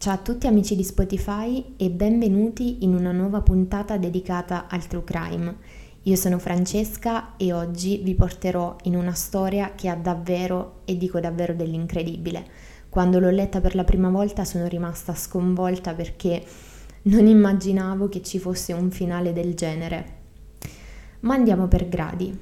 Ciao 0.00 0.14
a 0.14 0.16
tutti 0.16 0.46
amici 0.46 0.76
di 0.76 0.82
Spotify 0.82 1.74
e 1.76 1.90
benvenuti 1.90 2.84
in 2.84 2.94
una 2.94 3.12
nuova 3.12 3.42
puntata 3.42 3.98
dedicata 3.98 4.66
al 4.66 4.86
true 4.86 5.04
crime. 5.04 5.56
Io 6.04 6.16
sono 6.16 6.38
Francesca 6.38 7.36
e 7.36 7.52
oggi 7.52 8.00
vi 8.02 8.14
porterò 8.14 8.76
in 8.84 8.96
una 8.96 9.12
storia 9.12 9.74
che 9.74 9.90
ha 9.90 9.94
davvero, 9.94 10.80
e 10.86 10.96
dico 10.96 11.20
davvero 11.20 11.52
dell'incredibile. 11.52 12.46
Quando 12.88 13.18
l'ho 13.18 13.28
letta 13.28 13.60
per 13.60 13.74
la 13.74 13.84
prima 13.84 14.08
volta 14.08 14.46
sono 14.46 14.66
rimasta 14.68 15.14
sconvolta 15.14 15.92
perché 15.92 16.42
non 17.02 17.26
immaginavo 17.26 18.08
che 18.08 18.22
ci 18.22 18.38
fosse 18.38 18.72
un 18.72 18.90
finale 18.90 19.34
del 19.34 19.52
genere. 19.52 20.16
Ma 21.20 21.34
andiamo 21.34 21.68
per 21.68 21.90
gradi. 21.90 22.34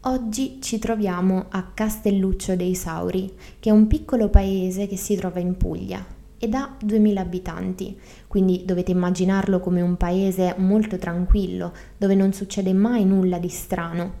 Oggi 0.00 0.58
ci 0.60 0.80
troviamo 0.80 1.46
a 1.50 1.70
Castelluccio 1.72 2.56
dei 2.56 2.74
Sauri, 2.74 3.32
che 3.60 3.70
è 3.70 3.72
un 3.72 3.86
piccolo 3.86 4.28
paese 4.28 4.88
che 4.88 4.96
si 4.96 5.14
trova 5.14 5.38
in 5.38 5.56
Puglia, 5.56 6.04
ed 6.44 6.52
ha 6.52 6.76
2000 6.78 7.20
abitanti, 7.22 7.98
quindi 8.28 8.64
dovete 8.66 8.90
immaginarlo 8.90 9.60
come 9.60 9.80
un 9.80 9.96
paese 9.96 10.54
molto 10.58 10.98
tranquillo, 10.98 11.72
dove 11.96 12.14
non 12.14 12.34
succede 12.34 12.74
mai 12.74 13.06
nulla 13.06 13.38
di 13.38 13.48
strano. 13.48 14.12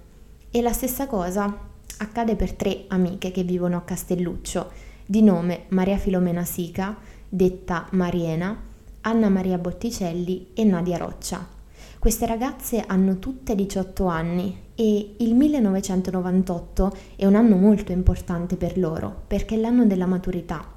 E 0.50 0.62
la 0.62 0.72
stessa 0.72 1.06
cosa 1.06 1.54
accade 1.98 2.34
per 2.34 2.54
tre 2.54 2.84
amiche 2.88 3.30
che 3.30 3.42
vivono 3.42 3.76
a 3.76 3.82
Castelluccio, 3.82 4.70
di 5.04 5.22
nome 5.22 5.64
Maria 5.68 5.98
Filomena 5.98 6.46
Sica, 6.46 6.96
detta 7.28 7.88
Mariena, 7.90 8.58
Anna 9.02 9.28
Maria 9.28 9.58
Botticelli 9.58 10.48
e 10.54 10.64
Nadia 10.64 10.96
Roccia. 10.96 11.46
Queste 11.98 12.24
ragazze 12.24 12.84
hanno 12.86 13.18
tutte 13.18 13.54
18 13.54 14.06
anni 14.06 14.62
e 14.74 15.16
il 15.18 15.34
1998 15.34 16.96
è 17.16 17.26
un 17.26 17.34
anno 17.34 17.56
molto 17.56 17.92
importante 17.92 18.56
per 18.56 18.78
loro 18.78 19.24
perché 19.26 19.56
è 19.56 19.58
l'anno 19.58 19.84
della 19.84 20.06
maturità 20.06 20.73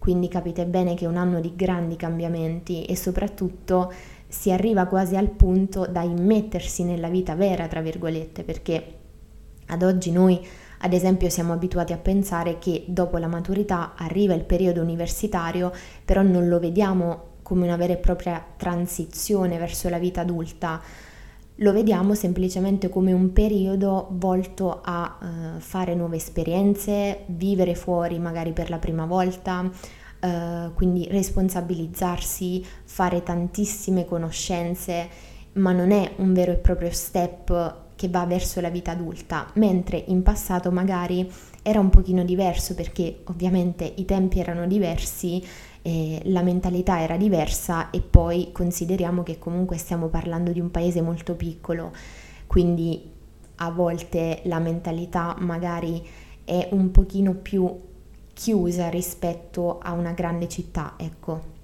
quindi 0.00 0.28
capite 0.28 0.64
bene 0.64 0.94
che 0.94 1.04
è 1.04 1.08
un 1.08 1.18
anno 1.18 1.40
di 1.40 1.54
grandi 1.54 1.94
cambiamenti 1.94 2.86
e 2.86 2.96
soprattutto 2.96 3.92
si 4.26 4.50
arriva 4.50 4.86
quasi 4.86 5.14
al 5.14 5.28
punto 5.28 5.86
da 5.86 6.02
immettersi 6.02 6.84
nella 6.84 7.08
vita 7.08 7.34
vera, 7.34 7.68
tra 7.68 7.82
virgolette, 7.82 8.42
perché 8.42 8.94
ad 9.66 9.82
oggi 9.82 10.10
noi 10.10 10.40
ad 10.78 10.94
esempio 10.94 11.28
siamo 11.28 11.52
abituati 11.52 11.92
a 11.92 11.98
pensare 11.98 12.58
che 12.58 12.84
dopo 12.86 13.18
la 13.18 13.26
maturità 13.26 13.92
arriva 13.94 14.32
il 14.32 14.44
periodo 14.44 14.80
universitario, 14.80 15.70
però 16.02 16.22
non 16.22 16.48
lo 16.48 16.58
vediamo 16.58 17.28
come 17.42 17.66
una 17.66 17.76
vera 17.76 17.92
e 17.92 17.98
propria 17.98 18.42
transizione 18.56 19.58
verso 19.58 19.90
la 19.90 19.98
vita 19.98 20.22
adulta, 20.22 20.80
lo 21.56 21.72
vediamo 21.72 22.14
semplicemente 22.14 22.88
come 22.88 23.12
un 23.12 23.32
periodo 23.34 24.08
volto 24.12 24.80
a 24.82 25.18
uh, 25.20 25.60
fare 25.60 25.94
nuove 25.94 26.16
esperienze, 26.16 27.24
vivere 27.26 27.74
fuori 27.74 28.18
magari 28.18 28.52
per 28.52 28.70
la 28.70 28.78
prima 28.78 29.04
volta, 29.04 29.70
uh, 30.20 30.72
quindi 30.74 31.06
responsabilizzarsi, 31.10 32.64
fare 32.84 33.22
tantissime 33.22 34.04
conoscenze, 34.04 35.08
ma 35.52 35.72
non 35.72 35.90
è 35.90 36.12
un 36.16 36.32
vero 36.32 36.52
e 36.52 36.56
proprio 36.56 36.90
step 36.92 37.88
che 37.96 38.08
va 38.08 38.24
verso 38.24 38.60
la 38.60 38.70
vita 38.70 38.92
adulta, 38.92 39.50
mentre 39.54 40.02
in 40.06 40.22
passato 40.22 40.70
magari 40.70 41.30
era 41.62 41.80
un 41.80 41.90
pochino 41.90 42.24
diverso 42.24 42.74
perché 42.74 43.20
ovviamente 43.24 43.84
i 43.96 44.06
tempi 44.06 44.40
erano 44.40 44.66
diversi 44.66 45.44
eh, 45.82 46.20
la 46.24 46.42
mentalità 46.42 47.00
era 47.00 47.16
diversa 47.16 47.90
e 47.90 48.00
poi 48.00 48.50
consideriamo 48.52 49.22
che 49.22 49.38
comunque 49.38 49.76
stiamo 49.76 50.08
parlando 50.08 50.52
di 50.52 50.60
un 50.60 50.70
paese 50.70 51.00
molto 51.00 51.34
piccolo, 51.34 51.92
quindi 52.46 53.10
a 53.56 53.70
volte 53.70 54.40
la 54.44 54.58
mentalità 54.58 55.36
magari 55.38 56.06
è 56.44 56.68
un 56.72 56.90
pochino 56.90 57.34
più 57.34 57.88
chiusa 58.40 58.88
rispetto 58.88 59.78
a 59.78 59.92
una 59.92 60.12
grande 60.12 60.48
città, 60.48 60.94
ecco. 60.96 61.58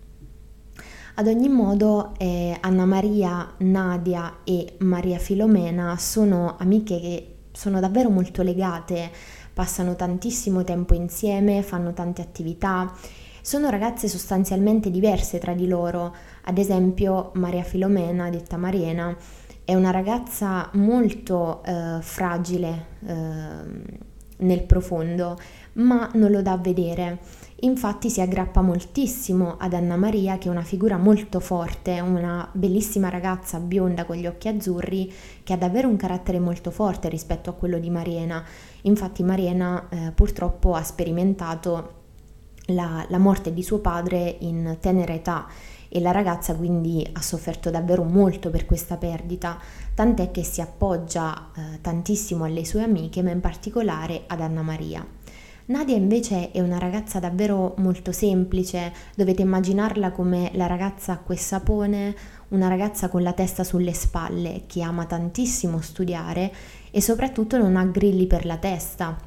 Ad 1.15 1.27
ogni 1.27 1.49
modo, 1.49 2.13
eh, 2.19 2.55
Anna 2.61 2.85
Maria, 2.85 3.55
Nadia 3.61 4.41
e 4.45 4.75
Maria 4.81 5.17
Filomena 5.17 5.97
sono 5.97 6.57
amiche 6.59 7.01
che 7.01 7.37
sono 7.53 7.81
davvero 7.81 8.11
molto 8.11 8.43
legate, 8.43 9.11
passano 9.55 9.97
tantissimo 9.97 10.65
tempo 10.65 10.93
insieme, 10.93 11.63
fanno 11.63 11.95
tante 11.95 12.21
attività 12.21 12.93
sono 13.41 13.71
ragazze 13.71 14.09
sostanzialmente 14.09 14.91
diverse 14.91 15.39
tra 15.39 15.55
di 15.55 15.69
loro, 15.69 16.13
ad 16.43 16.59
esempio 16.59 17.31
Maria 17.35 17.63
Filomena, 17.63 18.29
detta 18.29 18.57
Mariena, 18.57 19.17
è 19.65 19.73
una 19.73 19.93
ragazza 19.93 20.69
molto 20.73 21.63
eh, 21.63 21.99
fragile 22.01 22.87
eh, 23.07 23.15
nel 24.39 24.63
profondo, 24.65 25.39
ma 25.77 26.11
non 26.15 26.31
lo 26.31 26.43
dà 26.43 26.53
a 26.53 26.59
vedere. 26.59 27.19
Infatti 27.61 28.11
si 28.11 28.21
aggrappa 28.21 28.61
moltissimo 28.61 29.57
ad 29.59 29.73
Anna 29.73 29.97
Maria, 29.97 30.37
che 30.37 30.49
è 30.49 30.51
una 30.51 30.63
figura 30.63 30.99
molto 30.99 31.41
forte, 31.41 32.01
una 32.01 32.47
bellissima 32.53 33.09
ragazza 33.09 33.59
bionda 33.61 34.05
con 34.05 34.17
gli 34.17 34.27
occhi 34.27 34.49
azzurri, 34.49 35.11
che 35.43 35.55
ha 35.55 35.57
davvero 35.57 35.89
un 35.89 35.97
carattere 35.97 36.39
molto 36.39 36.71
forte 36.71 37.09
rispetto 37.09 37.49
a 37.49 37.55
quello 37.55 37.79
di 37.79 37.89
Mariena. 37.89 38.45
Infatti 38.83 39.23
Mariena 39.23 39.89
eh, 39.89 40.13
purtroppo 40.13 40.75
ha 40.75 40.83
sperimentato 40.83 42.05
la, 42.67 43.07
la 43.09 43.19
morte 43.19 43.55
di 43.55 43.63
suo 43.63 43.79
padre 43.79 44.37
in 44.41 44.77
tenera 44.81 45.15
età 45.15 45.47
e 45.89 46.01
la 46.01 46.11
ragazza 46.11 46.55
quindi 46.55 47.09
ha 47.11 47.23
sofferto 47.23 47.71
davvero 47.71 48.03
molto 48.03 48.51
per 48.51 48.67
questa 48.67 48.99
perdita, 48.99 49.59
tant'è 49.95 50.31
che 50.31 50.43
si 50.43 50.61
appoggia 50.61 51.53
eh, 51.57 51.81
tantissimo 51.81 52.45
alle 52.45 52.67
sue 52.67 52.83
amiche, 52.83 53.23
ma 53.23 53.31
in 53.31 53.41
particolare 53.41 54.25
ad 54.27 54.43
Anna 54.43 54.63
Maria. 54.63 55.16
Nadia 55.69 55.97
invece 55.97 56.53
è 56.53 56.61
una 56.61 56.79
ragazza 56.79 57.19
davvero 57.19 57.75
molto 57.79 58.13
semplice, 58.13 58.93
dovete 59.17 59.43
immaginarla 59.43 60.13
come 60.13 60.53
la 60.55 60.67
ragazza 60.67 61.15
acqua 61.15 61.35
e 61.35 61.39
sapone, 61.39 62.15
una 62.51 62.69
ragazza 62.69 63.09
con 63.09 63.25
la 63.25 63.33
testa 63.33 63.65
sulle 63.65 63.93
spalle, 63.93 64.63
che 64.69 64.83
ama 64.83 65.07
tantissimo 65.07 65.81
studiare 65.81 66.53
e 66.93 67.01
soprattutto 67.01 67.59
non 67.59 67.75
ha 67.75 67.85
grilli 67.85 68.29
per 68.29 68.47
la 68.47 68.59
testa. 68.59 69.19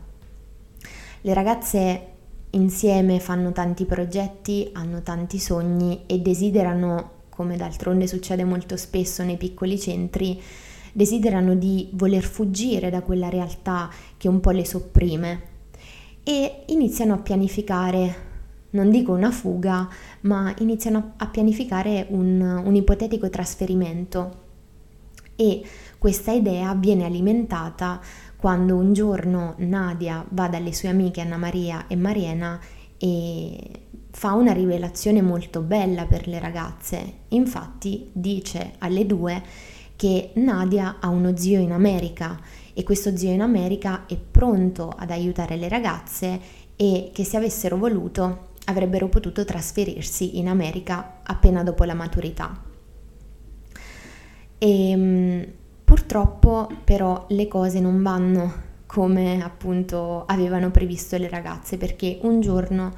Le 1.19 1.33
ragazze 1.33 2.07
insieme 2.51 3.19
fanno 3.19 3.51
tanti 3.51 3.83
progetti, 3.83 4.69
hanno 4.71 5.01
tanti 5.01 5.39
sogni 5.39 6.03
e 6.05 6.19
desiderano, 6.19 7.11
come 7.27 7.57
d'altronde 7.57 8.07
succede 8.07 8.45
molto 8.45 8.77
spesso 8.77 9.23
nei 9.23 9.35
piccoli 9.35 9.77
centri, 9.77 10.41
desiderano 10.93 11.53
di 11.55 11.89
voler 11.95 12.23
fuggire 12.23 12.89
da 12.89 13.01
quella 13.01 13.27
realtà 13.27 13.89
che 14.15 14.29
un 14.29 14.39
po' 14.39 14.51
le 14.51 14.65
sopprime 14.65 15.48
e 16.29 16.61
iniziano 16.67 17.15
a 17.15 17.17
pianificare, 17.17 18.15
non 18.71 18.91
dico 18.91 19.13
una 19.13 19.31
fuga, 19.31 19.89
ma 20.21 20.53
iniziano 20.59 21.13
a 21.17 21.25
pianificare 21.25 22.05
un, 22.11 22.39
un 22.39 22.75
ipotetico 22.75 23.31
trasferimento 23.31 24.43
e 25.35 25.63
questa 25.97 26.31
idea 26.31 26.75
viene 26.75 27.05
alimentata 27.05 27.99
quando 28.37 28.75
un 28.75 28.93
giorno 28.93 29.55
Nadia 29.57 30.23
va 30.29 30.47
dalle 30.47 30.71
sue 30.71 30.89
amiche 30.89 31.21
Anna 31.21 31.37
Maria 31.37 31.87
e 31.87 31.95
Mariena 31.95 32.59
e 32.99 33.87
fa 34.11 34.33
una 34.33 34.53
rivelazione 34.53 35.23
molto 35.23 35.61
bella 35.61 36.05
per 36.05 36.27
le 36.27 36.37
ragazze. 36.37 37.13
Infatti 37.29 38.11
dice 38.13 38.73
alle 38.77 39.07
due 39.07 39.41
che 39.95 40.29
Nadia 40.35 40.97
ha 40.99 41.07
uno 41.07 41.35
zio 41.35 41.59
in 41.59 41.71
America 41.71 42.39
e 42.73 42.83
questo 42.83 43.15
zio 43.15 43.31
in 43.31 43.41
America 43.41 44.05
è 44.05 44.17
pronto 44.17 44.93
ad 44.95 45.11
aiutare 45.11 45.55
le 45.55 45.69
ragazze 45.69 46.39
e 46.75 47.11
che 47.13 47.23
se 47.23 47.37
avessero 47.37 47.77
voluto 47.77 48.47
avrebbero 48.65 49.09
potuto 49.09 49.45
trasferirsi 49.45 50.37
in 50.37 50.47
America 50.47 51.19
appena 51.23 51.63
dopo 51.63 51.83
la 51.83 51.93
maturità. 51.93 52.63
E 54.57 54.89
ehm, 54.89 55.45
Purtroppo 55.89 56.69
però 56.83 57.25
le 57.29 57.47
cose 57.47 57.79
non 57.79 58.03
vanno 58.03 58.53
come 58.85 59.41
appunto 59.41 60.23
avevano 60.27 60.69
previsto 60.69 61.17
le 61.17 61.27
ragazze 61.27 61.77
perché 61.77 62.19
un 62.21 62.41
giorno 62.41 62.93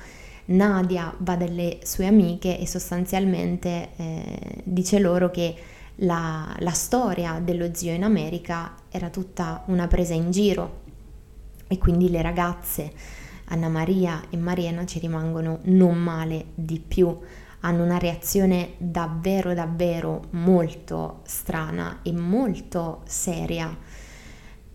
Nadia 0.47 1.15
va 1.19 1.37
dalle 1.37 1.79
sue 1.83 2.05
amiche 2.05 2.59
e 2.59 2.67
sostanzialmente 2.67 3.91
eh, 3.95 4.39
dice 4.65 4.99
loro 4.99 5.31
che 5.31 5.55
la, 6.01 6.55
la 6.59 6.71
storia 6.71 7.39
dello 7.43 7.73
zio 7.73 7.93
in 7.93 8.03
America 8.03 8.75
era 8.89 9.09
tutta 9.09 9.63
una 9.67 9.87
presa 9.87 10.13
in 10.13 10.31
giro 10.31 10.81
e 11.67 11.77
quindi 11.77 12.09
le 12.09 12.21
ragazze 12.21 12.91
Anna 13.45 13.69
Maria 13.69 14.21
e 14.29 14.37
Mariana 14.37 14.85
ci 14.85 14.99
rimangono 14.99 15.59
non 15.63 15.97
male 15.97 16.47
di 16.55 16.79
più 16.79 17.17
hanno 17.61 17.83
una 17.83 17.97
reazione 17.97 18.73
davvero 18.77 19.53
davvero 19.53 20.23
molto 20.31 21.21
strana 21.25 21.99
e 22.01 22.11
molto 22.11 23.01
seria. 23.05 23.75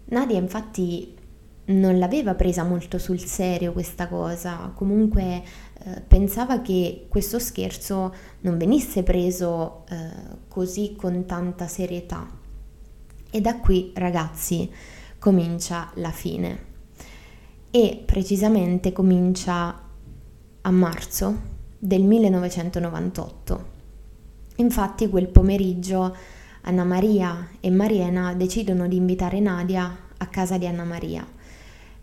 Nadia 0.05 0.38
infatti 0.38 1.14
non 1.67 1.99
l'aveva 1.99 2.34
presa 2.34 2.62
molto 2.62 2.99
sul 2.99 3.19
serio 3.19 3.73
questa 3.73 4.06
cosa, 4.06 4.70
comunque 4.75 5.43
eh, 5.87 6.00
pensava 6.00 6.62
che 6.62 7.06
questo 7.09 7.38
scherzo 7.38 8.12
non 8.41 8.59
venisse 8.59 9.05
preso 9.05 9.85
eh, 9.88 9.94
così 10.49 10.97
con 10.97 11.25
tanta 11.27 11.69
serietà. 11.69 12.29
E 13.31 13.41
da 13.41 13.59
qui, 13.61 13.93
ragazzi, 13.94 14.69
comincia 15.21 15.93
la 15.94 16.11
fine. 16.11 16.75
E 17.71 18.03
precisamente 18.05 18.93
comincia 18.93 19.81
a 20.62 20.71
marzo 20.73 21.55
del 21.79 22.03
1998. 22.03 23.75
Infatti 24.56 25.09
quel 25.09 25.29
pomeriggio 25.29 26.17
Anna 26.62 26.85
Maria 26.85 27.50
e 27.61 27.71
Mariena 27.71 28.35
decidono 28.35 28.88
di 28.88 28.97
invitare 28.97 29.38
Nadia 29.38 29.97
a 30.17 30.27
casa 30.27 30.59
di 30.59 30.67
Anna 30.67 30.83
Maria 30.83 31.35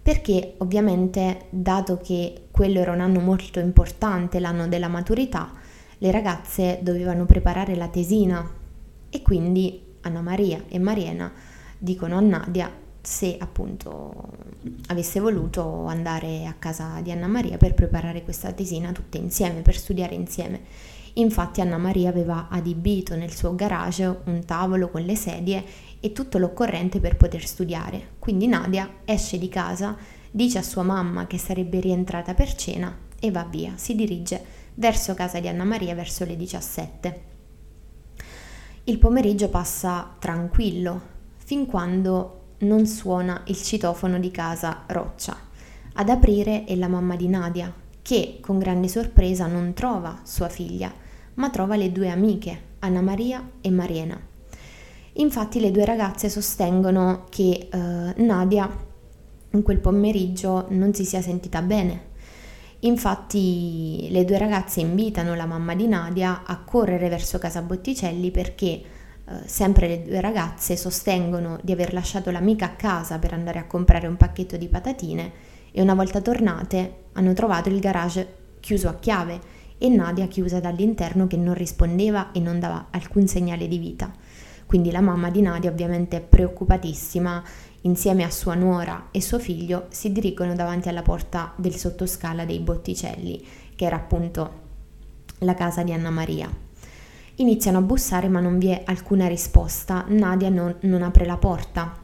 perché 0.03 0.55
ovviamente 0.57 1.45
dato 1.49 1.97
che 1.97 2.42
quello 2.53 2.79
era 2.79 2.91
un 2.91 2.99
anno 2.99 3.19
molto 3.19 3.59
importante, 3.59 4.39
l'anno 4.39 4.67
della 4.67 4.87
maturità, 4.87 5.51
le 5.97 6.11
ragazze 6.11 6.77
dovevano 6.83 7.25
preparare 7.25 7.75
la 7.75 7.87
tesina 7.87 8.47
e 9.09 9.21
quindi 9.23 9.81
Anna 10.01 10.21
Maria 10.21 10.63
e 10.67 10.77
Mariena 10.77 11.33
dicono 11.79 12.15
a 12.15 12.19
Nadia 12.19 12.71
se 13.01 13.37
appunto 13.39 14.29
avesse 14.89 15.19
voluto 15.19 15.85
andare 15.87 16.45
a 16.45 16.53
casa 16.53 16.99
di 17.01 17.11
Anna 17.11 17.25
Maria 17.25 17.57
per 17.57 17.73
preparare 17.73 18.23
questa 18.23 18.51
tesina 18.51 18.91
tutte 18.91 19.17
insieme, 19.17 19.61
per 19.61 19.75
studiare 19.75 20.13
insieme. 20.13 20.61
Infatti 21.13 21.59
Anna 21.59 21.79
Maria 21.79 22.09
aveva 22.09 22.49
adibito 22.51 23.15
nel 23.15 23.33
suo 23.33 23.55
garage 23.55 24.19
un 24.25 24.45
tavolo 24.45 24.89
con 24.89 25.01
le 25.01 25.15
sedie 25.15 25.63
e 25.99 26.11
tutto 26.11 26.37
l'occorrente 26.37 26.99
per 26.99 27.17
poter 27.17 27.47
studiare. 27.47 28.09
Quindi 28.19 28.45
Nadia 28.45 28.87
esce 29.05 29.39
di 29.39 29.49
casa, 29.49 29.97
dice 30.35 30.57
a 30.57 30.63
sua 30.63 30.81
mamma 30.81 31.27
che 31.27 31.37
sarebbe 31.37 31.79
rientrata 31.79 32.33
per 32.33 32.55
cena 32.55 32.91
e 33.19 33.29
va 33.29 33.43
via, 33.43 33.73
si 33.75 33.93
dirige 33.93 34.43
verso 34.73 35.13
casa 35.13 35.39
di 35.39 35.47
Anna 35.47 35.63
Maria 35.63 35.93
verso 35.93 36.25
le 36.25 36.35
17. 36.35 37.21
Il 38.85 38.97
pomeriggio 38.97 39.49
passa 39.49 40.15
tranquillo, 40.17 41.01
fin 41.37 41.67
quando 41.67 42.55
non 42.59 42.87
suona 42.87 43.43
il 43.45 43.61
citofono 43.61 44.17
di 44.17 44.31
casa 44.31 44.85
Roccia. 44.87 45.37
Ad 45.93 46.09
aprire 46.09 46.63
è 46.63 46.75
la 46.75 46.87
mamma 46.87 47.15
di 47.15 47.27
Nadia, 47.27 47.71
che 48.01 48.39
con 48.41 48.57
grande 48.57 48.87
sorpresa 48.87 49.45
non 49.45 49.73
trova 49.73 50.21
sua 50.23 50.49
figlia, 50.49 50.91
ma 51.35 51.51
trova 51.51 51.75
le 51.75 51.91
due 51.91 52.09
amiche, 52.09 52.71
Anna 52.79 53.01
Maria 53.01 53.51
e 53.61 53.69
Mariena. 53.69 54.19
Infatti 55.13 55.59
le 55.59 55.69
due 55.69 55.85
ragazze 55.85 56.27
sostengono 56.27 57.25
che 57.29 57.69
eh, 57.71 58.13
Nadia 58.23 58.91
in 59.53 59.61
quel 59.61 59.79
pomeriggio 59.79 60.65
non 60.69 60.93
si 60.93 61.05
sia 61.05 61.21
sentita 61.21 61.61
bene. 61.61 62.11
Infatti 62.79 64.07
le 64.09 64.25
due 64.25 64.37
ragazze 64.37 64.81
invitano 64.81 65.35
la 65.35 65.45
mamma 65.45 65.73
di 65.73 65.87
Nadia 65.87 66.43
a 66.45 66.59
correre 66.59 67.07
verso 67.07 67.37
casa 67.37 67.61
Botticelli 67.61 68.29
perché 68.29 68.65
eh, 68.65 68.83
sempre 69.45 69.87
le 69.87 70.03
due 70.03 70.19
ragazze 70.19 70.75
sostengono 70.75 71.59
di 71.61 71.71
aver 71.71 71.93
lasciato 71.93 72.29
l'amica 72.29 72.65
a 72.65 72.75
casa 72.75 73.19
per 73.19 73.33
andare 73.33 73.59
a 73.59 73.67
comprare 73.67 74.07
un 74.07 74.17
pacchetto 74.17 74.57
di 74.57 74.67
patatine 74.67 75.31
e 75.71 75.81
una 75.81 75.93
volta 75.93 76.19
tornate 76.19 77.03
hanno 77.13 77.33
trovato 77.33 77.69
il 77.69 77.79
garage 77.79 78.35
chiuso 78.59 78.89
a 78.89 78.95
chiave 78.95 79.39
e 79.77 79.87
Nadia 79.87 80.27
chiusa 80.27 80.59
dall'interno 80.59 81.27
che 81.27 81.37
non 81.37 81.53
rispondeva 81.53 82.31
e 82.31 82.39
non 82.39 82.59
dava 82.59 82.87
alcun 82.89 83.27
segnale 83.27 83.67
di 83.67 83.77
vita. 83.77 84.11
Quindi 84.73 84.89
la 84.89 85.01
mamma 85.01 85.29
di 85.29 85.43
Nadia, 85.43 85.69
ovviamente 85.69 86.19
preoccupatissima, 86.19 87.43
insieme 87.81 88.23
a 88.23 88.31
sua 88.31 88.55
nuora 88.55 89.09
e 89.11 89.21
suo 89.21 89.37
figlio, 89.37 89.85
si 89.89 90.11
dirigono 90.11 90.55
davanti 90.55 90.89
alla 90.89 91.03
porta 91.03 91.53
del 91.57 91.75
sottoscala 91.75 92.43
dei 92.43 92.57
Botticelli, 92.57 93.45
che 93.75 93.85
era 93.85 93.97
appunto 93.97 94.61
la 95.41 95.53
casa 95.53 95.83
di 95.83 95.93
Anna 95.93 96.09
Maria. 96.09 96.49
Iniziano 97.35 97.77
a 97.77 97.81
bussare 97.81 98.29
ma 98.29 98.39
non 98.39 98.57
vi 98.57 98.69
è 98.69 98.81
alcuna 98.87 99.27
risposta, 99.27 100.05
Nadia 100.07 100.49
non, 100.49 100.75
non 100.79 101.03
apre 101.03 101.27
la 101.27 101.37
porta. 101.37 101.95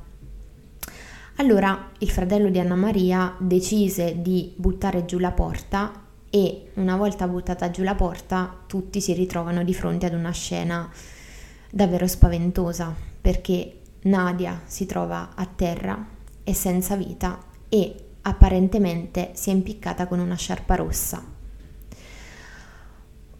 Allora 1.37 1.89
il 1.97 2.09
fratello 2.11 2.49
di 2.49 2.59
Anna 2.59 2.75
Maria 2.75 3.35
decise 3.39 4.21
di 4.21 4.53
buttare 4.55 5.05
giù 5.05 5.17
la 5.17 5.31
porta 5.31 6.03
e 6.29 6.69
una 6.75 6.97
volta 6.97 7.27
buttata 7.27 7.71
giù 7.71 7.81
la 7.81 7.95
porta 7.95 8.55
tutti 8.67 9.01
si 9.01 9.13
ritrovano 9.13 9.63
di 9.63 9.73
fronte 9.73 10.05
ad 10.05 10.13
una 10.13 10.29
scena 10.29 10.87
davvero 11.69 12.07
spaventosa 12.07 12.93
perché 13.21 13.79
Nadia 14.03 14.61
si 14.65 14.85
trova 14.85 15.31
a 15.35 15.45
terra 15.45 16.07
e 16.43 16.53
senza 16.53 16.95
vita 16.95 17.37
e 17.67 17.95
apparentemente 18.21 19.31
si 19.33 19.49
è 19.49 19.53
impiccata 19.53 20.07
con 20.07 20.19
una 20.19 20.35
sciarpa 20.35 20.75
rossa. 20.75 21.23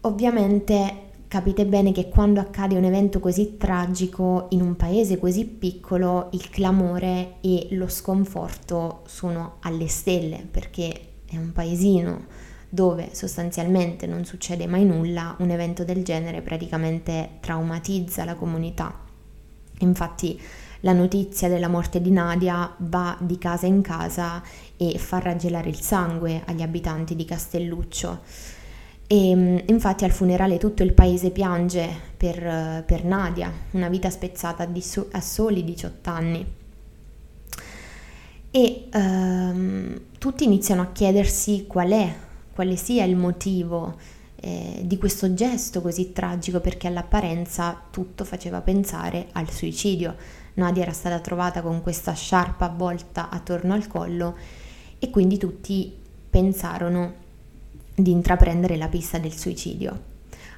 Ovviamente 0.02 1.08
capite 1.28 1.64
bene 1.64 1.92
che 1.92 2.08
quando 2.08 2.40
accade 2.40 2.76
un 2.76 2.84
evento 2.84 3.20
così 3.20 3.56
tragico 3.56 4.46
in 4.50 4.62
un 4.62 4.74
paese 4.74 5.18
così 5.18 5.44
piccolo 5.44 6.28
il 6.32 6.50
clamore 6.50 7.36
e 7.40 7.68
lo 7.70 7.86
sconforto 7.86 9.02
sono 9.06 9.58
alle 9.60 9.86
stelle 9.86 10.44
perché 10.50 10.92
è 11.26 11.36
un 11.36 11.52
paesino 11.52 12.24
dove 12.72 13.10
sostanzialmente 13.12 14.06
non 14.06 14.24
succede 14.24 14.68
mai 14.68 14.84
nulla, 14.84 15.34
un 15.40 15.50
evento 15.50 15.84
del 15.84 16.04
genere 16.04 16.40
praticamente 16.40 17.38
traumatizza 17.40 18.24
la 18.24 18.36
comunità. 18.36 18.96
Infatti 19.80 20.40
la 20.80 20.92
notizia 20.92 21.48
della 21.48 21.68
morte 21.68 22.00
di 22.00 22.12
Nadia 22.12 22.72
va 22.78 23.16
di 23.20 23.36
casa 23.38 23.66
in 23.66 23.82
casa 23.82 24.42
e 24.76 24.96
fa 24.98 25.18
raggelare 25.18 25.68
il 25.68 25.80
sangue 25.80 26.42
agli 26.46 26.62
abitanti 26.62 27.16
di 27.16 27.24
Castelluccio. 27.24 28.20
E 29.06 29.34
mm, 29.34 29.56
infatti 29.66 30.04
al 30.04 30.12
funerale 30.12 30.56
tutto 30.58 30.84
il 30.84 30.92
paese 30.92 31.30
piange 31.30 31.88
per, 32.16 32.84
per 32.86 33.04
Nadia, 33.04 33.52
una 33.72 33.88
vita 33.88 34.08
spezzata 34.10 34.68
so, 34.78 35.08
a 35.10 35.20
soli 35.20 35.64
18 35.64 36.10
anni. 36.10 36.46
E 38.52 38.88
um, 38.92 40.00
tutti 40.18 40.44
iniziano 40.44 40.82
a 40.82 40.92
chiedersi 40.92 41.66
qual 41.66 41.90
è 41.90 42.14
quale 42.52 42.76
sia 42.76 43.04
il 43.04 43.16
motivo 43.16 43.96
eh, 44.42 44.80
di 44.84 44.96
questo 44.96 45.34
gesto 45.34 45.82
così 45.82 46.12
tragico 46.12 46.60
perché 46.60 46.86
all'apparenza 46.86 47.78
tutto 47.90 48.24
faceva 48.24 48.62
pensare 48.62 49.28
al 49.32 49.50
suicidio. 49.50 50.16
Nadia 50.54 50.82
era 50.82 50.92
stata 50.92 51.20
trovata 51.20 51.60
con 51.60 51.82
questa 51.82 52.12
sciarpa 52.12 52.64
avvolta 52.64 53.28
attorno 53.28 53.74
al 53.74 53.86
collo 53.86 54.36
e 54.98 55.10
quindi 55.10 55.36
tutti 55.36 55.94
pensarono 56.30 57.14
di 57.94 58.10
intraprendere 58.10 58.76
la 58.76 58.88
pista 58.88 59.18
del 59.18 59.34
suicidio. 59.34 60.08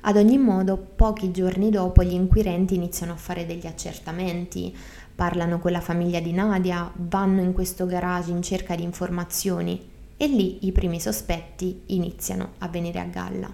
Ad 0.03 0.17
ogni 0.17 0.39
modo, 0.39 0.77
pochi 0.77 1.31
giorni 1.31 1.71
dopo 1.71 2.03
gli 2.03 2.13
inquirenti 2.13 2.75
iniziano 2.75 3.13
a 3.13 3.17
fare 3.17 3.47
degli 3.47 3.67
accertamenti, 3.67 4.77
parlano 5.15 5.59
con 5.59 5.73
la 5.73 5.81
famiglia 5.81 6.21
di 6.21 6.33
Nadia, 6.33 6.91
vanno 6.95 7.41
in 7.41 7.53
questo 7.53 7.87
garage 7.87 8.31
in 8.31 8.43
cerca 8.43 8.75
di 8.75 8.83
informazioni 8.83 9.91
e 10.23 10.29
lì 10.29 10.67
i 10.67 10.71
primi 10.71 11.01
sospetti 11.01 11.83
iniziano 11.87 12.51
a 12.59 12.69
venire 12.69 13.01
a 13.01 13.05
galla. 13.07 13.51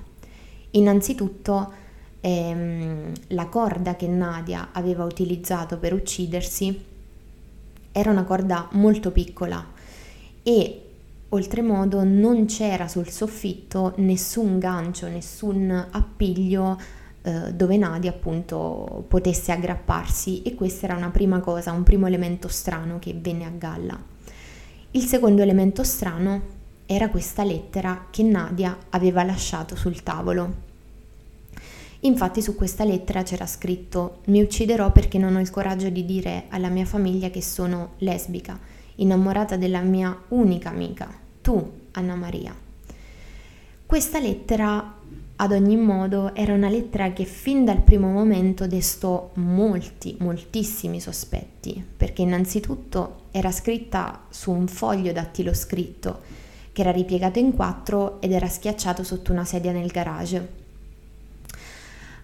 Innanzitutto 0.73 1.73
ehm, 2.21 3.11
la 3.29 3.47
corda 3.47 3.97
che 3.97 4.07
Nadia 4.07 4.69
aveva 4.73 5.05
utilizzato 5.05 5.79
per 5.79 5.95
uccidersi 5.95 6.79
era 7.91 8.11
una 8.11 8.25
corda 8.25 8.69
molto 8.73 9.13
piccola 9.13 9.65
e 10.43 10.83
oltremodo 11.31 12.05
non 12.05 12.45
c'era 12.45 12.87
sul 12.87 13.09
soffitto 13.09 13.95
nessun 13.97 14.59
gancio, 14.59 15.09
nessun 15.09 15.87
appiglio 15.91 16.79
eh, 17.23 17.55
dove 17.55 17.79
Nadia 17.79 18.11
appunto 18.11 19.07
potesse 19.09 19.53
aggrapparsi 19.53 20.43
e 20.43 20.55
questa 20.55 20.85
era 20.85 20.97
una 20.97 21.09
prima 21.09 21.41
cosa, 21.41 21.73
un 21.73 21.83
primo 21.83 22.07
elemento 22.07 22.47
strano 22.49 22.99
che 22.99 23.15
venne 23.19 23.47
a 23.47 23.53
galla. 23.57 23.99
Il 24.91 25.03
secondo 25.05 25.41
elemento 25.41 25.83
strano 25.83 26.57
era 26.91 27.11
questa 27.11 27.45
lettera 27.45 28.07
che 28.09 28.23
Nadia 28.23 28.75
aveva 28.89 29.23
lasciato 29.23 29.77
sul 29.77 30.03
tavolo. 30.03 30.67
Infatti 32.01 32.41
su 32.41 32.55
questa 32.55 32.83
lettera 32.83 33.23
c'era 33.23 33.45
scritto 33.45 34.21
mi 34.27 34.41
ucciderò 34.41 34.91
perché 34.91 35.19
non 35.19 35.37
ho 35.37 35.41
il 35.41 35.51
coraggio 35.51 35.91
di 35.91 36.07
dire 36.07 36.45
alla 36.49 36.71
mia 36.71 36.87
famiglia 36.87 37.29
che 37.29 37.43
sono 37.43 37.91
lesbica, 37.99 38.59
innamorata 38.95 39.57
della 39.57 39.83
mia 39.83 40.17
unica 40.29 40.71
amica, 40.71 41.13
tu, 41.43 41.73
Anna 41.91 42.15
Maria. 42.15 42.55
Questa 43.85 44.19
lettera, 44.19 44.95
ad 45.37 45.53
ogni 45.53 45.77
modo, 45.77 46.35
era 46.35 46.55
una 46.55 46.71
lettera 46.71 47.13
che 47.13 47.25
fin 47.25 47.67
dal 47.67 47.83
primo 47.83 48.09
momento 48.09 48.67
destò 48.67 49.31
molti, 49.35 50.17
moltissimi 50.21 51.03
sospetti, 51.03 51.85
perché 51.97 52.23
innanzitutto 52.23 53.25
era 53.31 53.53
scritta 53.53 54.23
su 54.31 54.53
un 54.53 54.67
foglio 54.69 55.13
dattiloscritto 55.13 56.38
che 56.79 56.85
era 56.85 56.93
ripiegato 56.93 57.41
in 57.41 57.57
quattro 57.57 58.21
ed 58.21 58.31
era 58.31 58.47
schiacciato 58.47 59.03
sotto 59.03 59.33
una 59.33 59.45
sedia 59.45 59.73
nel 59.73 59.89
garage. 59.89 60.49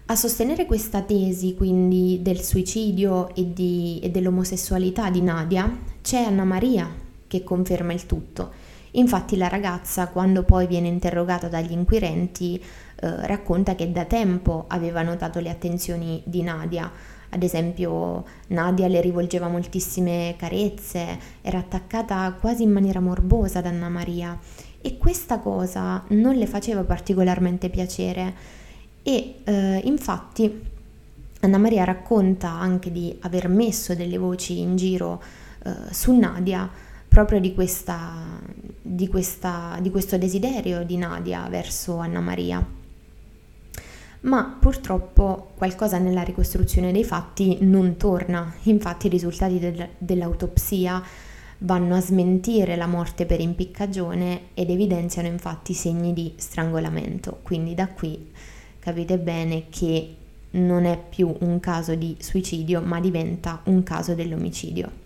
A 0.05 0.15
sostenere 0.15 0.65
questa 0.65 1.01
tesi, 1.01 1.55
quindi 1.55 2.19
del 2.21 2.39
suicidio 2.39 3.35
e, 3.35 3.51
di, 3.51 3.99
e 4.01 4.09
dell'omosessualità 4.11 5.09
di 5.09 5.21
Nadia, 5.21 5.77
c'è 6.01 6.21
Anna 6.23 6.45
Maria 6.45 6.89
che 7.27 7.43
conferma 7.43 7.91
il 7.91 8.05
tutto. 8.05 8.53
Infatti 8.91 9.35
la 9.35 9.49
ragazza, 9.49 10.07
quando 10.07 10.43
poi 10.43 10.67
viene 10.67 10.87
interrogata 10.87 11.49
dagli 11.49 11.73
inquirenti, 11.73 12.55
eh, 12.55 13.27
racconta 13.27 13.75
che 13.75 13.91
da 13.91 14.05
tempo 14.05 14.65
aveva 14.69 15.01
notato 15.01 15.41
le 15.41 15.49
attenzioni 15.49 16.21
di 16.23 16.43
Nadia, 16.43 16.89
ad 17.29 17.43
esempio 17.43 18.23
Nadia 18.47 18.87
le 18.87 19.01
rivolgeva 19.01 19.47
moltissime 19.47 20.35
carezze, 20.37 21.19
era 21.41 21.59
attaccata 21.59 22.35
quasi 22.39 22.63
in 22.63 22.71
maniera 22.71 22.99
morbosa 22.99 23.59
ad 23.59 23.65
Anna 23.65 23.89
Maria 23.89 24.37
e 24.81 24.97
questa 24.97 25.39
cosa 25.39 26.03
non 26.09 26.35
le 26.35 26.45
faceva 26.45 26.83
particolarmente 26.83 27.69
piacere 27.69 28.33
e 29.01 29.35
eh, 29.43 29.81
infatti 29.83 30.73
Anna 31.41 31.57
Maria 31.57 31.83
racconta 31.83 32.49
anche 32.49 32.91
di 32.91 33.15
aver 33.21 33.47
messo 33.49 33.93
delle 33.95 34.17
voci 34.17 34.59
in 34.59 34.75
giro 34.75 35.21
eh, 35.63 35.71
su 35.91 36.15
Nadia 36.15 36.69
proprio 37.07 37.39
di, 37.39 37.53
questa, 37.53 38.11
di, 38.81 39.07
questa, 39.07 39.77
di 39.79 39.89
questo 39.89 40.17
desiderio 40.17 40.83
di 40.83 40.97
Nadia 40.97 41.47
verso 41.49 41.97
Anna 41.97 42.19
Maria. 42.19 42.74
Ma 44.25 44.57
purtroppo 44.59 45.51
qualcosa 45.55 45.99
nella 45.99 46.23
ricostruzione 46.23 46.91
dei 46.91 47.03
fatti 47.03 47.59
non 47.61 47.95
torna, 47.95 48.55
infatti 48.63 49.05
i 49.05 49.09
risultati 49.09 49.59
del, 49.59 49.87
dell'autopsia 49.99 51.01
vanno 51.59 51.95
a 51.95 52.01
smentire 52.01 52.75
la 52.75 52.87
morte 52.87 53.27
per 53.27 53.39
impiccagione 53.39 54.47
ed 54.55 54.71
evidenziano 54.71 55.27
infatti 55.27 55.75
segni 55.75 56.11
di 56.11 56.33
strangolamento. 56.37 57.39
Quindi 57.43 57.75
da 57.75 57.87
qui 57.87 58.31
capite 58.79 59.19
bene 59.19 59.69
che 59.69 60.15
non 60.51 60.85
è 60.85 60.97
più 60.97 61.31
un 61.41 61.59
caso 61.59 61.93
di 61.93 62.17
suicidio, 62.19 62.81
ma 62.81 62.99
diventa 62.99 63.61
un 63.65 63.83
caso 63.83 64.15
dell'omicidio. 64.15 65.04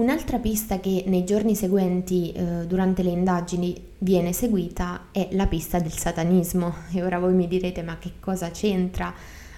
Un'altra 0.00 0.38
pista 0.38 0.80
che 0.80 1.04
nei 1.08 1.24
giorni 1.24 1.54
seguenti, 1.54 2.32
eh, 2.32 2.66
durante 2.66 3.02
le 3.02 3.10
indagini, 3.10 3.78
viene 3.98 4.32
seguita 4.32 5.08
è 5.12 5.28
la 5.32 5.46
pista 5.46 5.78
del 5.78 5.92
satanismo. 5.92 6.74
E 6.96 7.02
ora 7.02 7.18
voi 7.18 7.34
mi 7.34 7.46
direte, 7.46 7.82
ma 7.82 7.98
che 7.98 8.12
cosa 8.18 8.50
c'entra 8.50 9.12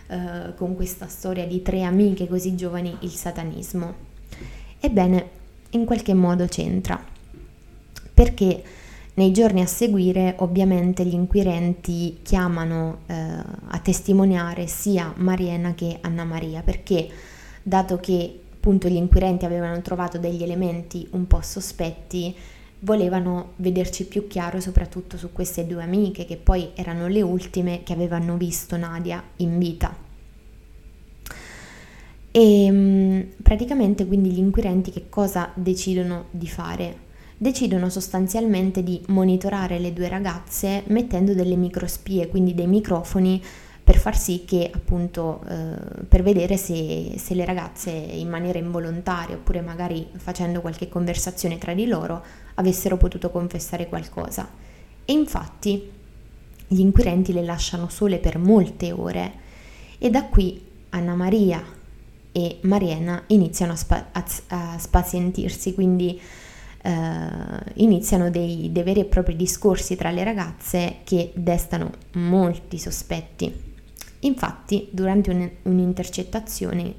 eh, 0.08 0.52
con 0.56 0.74
questa 0.74 1.06
storia 1.06 1.46
di 1.46 1.62
tre 1.62 1.84
amiche 1.84 2.26
così 2.26 2.56
giovani 2.56 2.96
il 3.02 3.10
satanismo? 3.10 3.94
Ebbene, 4.80 5.28
in 5.70 5.84
qualche 5.84 6.12
modo 6.12 6.46
c'entra, 6.46 7.00
perché 8.12 8.64
nei 9.14 9.30
giorni 9.30 9.60
a 9.60 9.66
seguire 9.66 10.34
ovviamente 10.38 11.04
gli 11.04 11.14
inquirenti 11.14 12.18
chiamano 12.24 13.02
eh, 13.06 13.14
a 13.14 13.78
testimoniare 13.78 14.66
sia 14.66 15.12
Mariena 15.18 15.74
che 15.74 15.98
Anna 16.00 16.24
Maria, 16.24 16.62
perché 16.62 17.08
dato 17.62 17.98
che 17.98 18.40
appunto 18.62 18.86
gli 18.86 18.94
inquirenti 18.94 19.44
avevano 19.44 19.82
trovato 19.82 20.18
degli 20.18 20.44
elementi 20.44 21.04
un 21.10 21.26
po' 21.26 21.40
sospetti, 21.42 22.32
volevano 22.80 23.54
vederci 23.56 24.06
più 24.06 24.28
chiaro 24.28 24.60
soprattutto 24.60 25.16
su 25.16 25.32
queste 25.32 25.66
due 25.66 25.82
amiche 25.82 26.24
che 26.24 26.36
poi 26.36 26.70
erano 26.76 27.08
le 27.08 27.22
ultime 27.22 27.82
che 27.82 27.92
avevano 27.92 28.36
visto 28.36 28.76
Nadia 28.76 29.20
in 29.38 29.58
vita. 29.58 29.92
E 32.30 32.64
ehm, 32.64 33.26
praticamente 33.42 34.06
quindi 34.06 34.30
gli 34.30 34.38
inquirenti 34.38 34.92
che 34.92 35.08
cosa 35.08 35.50
decidono 35.54 36.26
di 36.30 36.46
fare? 36.46 37.10
Decidono 37.36 37.88
sostanzialmente 37.90 38.84
di 38.84 39.02
monitorare 39.08 39.80
le 39.80 39.92
due 39.92 40.06
ragazze 40.06 40.84
mettendo 40.86 41.34
delle 41.34 41.56
microspie, 41.56 42.28
quindi 42.28 42.54
dei 42.54 42.68
microfoni 42.68 43.42
per 43.84 43.96
far 43.96 44.16
sì 44.16 44.44
che 44.44 44.70
appunto 44.72 45.42
eh, 45.48 46.04
per 46.06 46.22
vedere 46.22 46.56
se, 46.56 47.14
se, 47.16 47.34
le 47.34 47.44
ragazze 47.44 47.90
in 47.90 48.28
maniera 48.28 48.58
involontaria 48.58 49.36
oppure 49.36 49.60
magari 49.60 50.08
facendo 50.16 50.60
qualche 50.60 50.88
conversazione 50.88 51.58
tra 51.58 51.74
di 51.74 51.86
loro 51.86 52.22
avessero 52.54 52.96
potuto 52.96 53.30
confessare 53.30 53.88
qualcosa. 53.88 54.48
E 55.04 55.12
infatti 55.12 55.90
gli 56.68 56.80
inquirenti 56.80 57.32
le 57.32 57.42
lasciano 57.42 57.88
sole 57.88 58.18
per 58.18 58.38
molte 58.38 58.92
ore 58.92 59.32
e 59.98 60.10
da 60.10 60.24
qui 60.24 60.70
Anna 60.90 61.14
Maria, 61.14 61.62
e 62.32 62.58
Mariena 62.62 63.22
iniziano 63.28 63.72
a, 63.72 63.76
spa- 63.76 64.08
a, 64.10 64.24
a 64.48 64.78
spazientirsi, 64.78 65.74
quindi 65.74 66.18
eh, 66.82 66.90
iniziano 67.74 68.30
dei, 68.30 68.72
dei, 68.72 68.82
veri 68.82 69.00
e 69.00 69.04
propri 69.04 69.36
discorsi 69.36 69.96
tra 69.96 70.10
le 70.10 70.24
ragazze 70.24 70.96
che 71.04 71.30
destano 71.34 71.92
molti 72.14 72.78
sospetti. 72.78 73.70
Infatti, 74.24 74.88
durante 74.90 75.30
un, 75.30 75.50
un'intercettazione, 75.62 76.94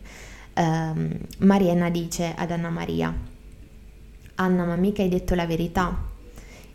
ehm, 0.54 1.18
Mariena 1.40 1.90
dice 1.90 2.34
ad 2.36 2.52
Anna 2.52 2.70
Maria, 2.70 3.14
Anna, 4.36 4.66
ma 4.66 4.76
mica 4.76 5.02
hai 5.02 5.10
detto 5.10 5.36
la 5.36 5.46
verità. 5.46 6.12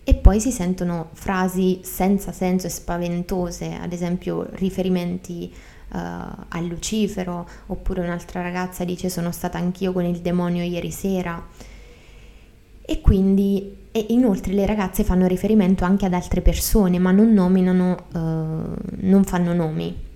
E 0.05 0.15
poi 0.15 0.41
si 0.41 0.51
sentono 0.51 1.11
frasi 1.13 1.81
senza 1.83 2.33
senso 2.33 2.67
e 2.67 2.71
spaventose, 2.71 3.75
ad 3.75 3.93
esempio 3.93 4.49
riferimenti 4.53 5.53
uh, 5.53 5.97
a 5.97 6.61
Lucifero, 6.63 7.47
oppure 7.67 8.01
un'altra 8.01 8.41
ragazza 8.41 8.85
dice 8.85 9.11
sono 9.11 9.33
stata 9.33 9.59
anch'io 9.59 9.93
con 9.93 10.07
il 10.07 10.21
demonio 10.21 10.63
ieri 10.63 10.91
sera. 10.91 11.47
E 12.81 13.01
quindi, 13.03 13.77
e 13.93 14.07
inoltre 14.09 14.55
le 14.55 14.65
ragazze 14.65 15.05
fanno 15.05 15.27
riferimento 15.27 15.85
anche 15.85 16.07
ad 16.07 16.15
altre 16.15 16.41
persone, 16.41 16.99
ma 16.99 17.11
non 17.11 17.35
nominano, 17.35 18.07
uh, 18.11 18.97
non 19.01 19.25
fanno 19.25 19.53
nomi. 19.53 20.08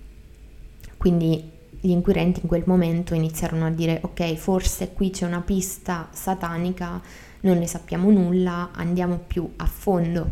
Quindi 1.03 1.51
gli 1.81 1.89
inquirenti 1.89 2.39
in 2.43 2.47
quel 2.47 2.63
momento 2.65 3.13
iniziarono 3.13 3.65
a 3.65 3.69
dire 3.69 3.99
ok, 4.01 4.35
forse 4.35 4.93
qui 4.93 5.09
c'è 5.09 5.25
una 5.25 5.41
pista 5.41 6.07
satanica, 6.13 7.01
non 7.41 7.57
ne 7.57 7.67
sappiamo 7.67 8.09
nulla, 8.09 8.69
andiamo 8.71 9.17
più 9.17 9.51
a 9.57 9.65
fondo. 9.65 10.31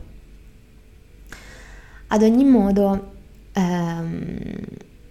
Ad 2.08 2.24
ogni 2.24 2.46
modo, 2.46 3.12
ehm, 3.52 4.64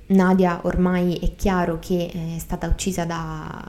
Nadia 0.07 0.61
ormai 0.63 1.17
è 1.17 1.37
chiaro 1.37 1.79
che 1.79 2.11
è 2.11 2.39
stata 2.39 2.67
uccisa 2.67 3.05
da, 3.05 3.63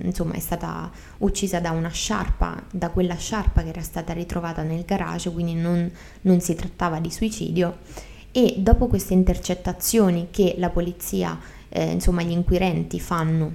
insomma, 0.00 0.32
è 0.32 0.40
stata 0.40 0.90
uccisa 1.18 1.60
da 1.60 1.72
una 1.72 1.90
sciarpa, 1.90 2.62
da 2.70 2.88
quella 2.88 3.16
sciarpa 3.16 3.62
che 3.62 3.68
era 3.68 3.82
stata 3.82 4.14
ritrovata 4.14 4.62
nel 4.62 4.86
garage, 4.86 5.30
quindi 5.30 5.52
non, 5.52 5.92
non 6.22 6.40
si 6.40 6.54
trattava 6.54 7.00
di 7.00 7.10
suicidio. 7.10 8.12
E 8.36 8.56
dopo 8.58 8.88
queste 8.88 9.14
intercettazioni 9.14 10.26
che 10.32 10.56
la 10.58 10.68
polizia, 10.68 11.38
eh, 11.68 11.92
insomma 11.92 12.22
gli 12.22 12.32
inquirenti 12.32 12.98
fanno 12.98 13.52